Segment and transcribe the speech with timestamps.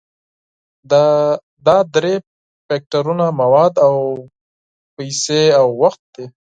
[1.65, 2.15] دا درې
[2.67, 3.95] فکتورونه مواد او
[4.95, 6.25] پیسې او وخت دي.